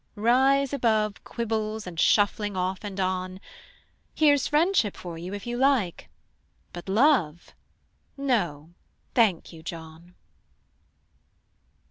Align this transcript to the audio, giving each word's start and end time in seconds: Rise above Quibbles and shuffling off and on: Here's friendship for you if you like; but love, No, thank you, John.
Rise 0.15 0.73
above 0.73 1.23
Quibbles 1.23 1.85
and 1.85 1.99
shuffling 1.99 2.57
off 2.57 2.79
and 2.83 2.99
on: 2.99 3.39
Here's 4.15 4.47
friendship 4.47 4.97
for 4.97 5.15
you 5.19 5.31
if 5.35 5.45
you 5.45 5.57
like; 5.57 6.09
but 6.73 6.89
love, 6.89 7.53
No, 8.17 8.73
thank 9.13 9.53
you, 9.53 9.61
John. 9.61 10.15